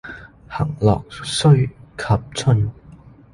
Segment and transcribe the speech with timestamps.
[0.47, 2.71] 行樂須及春。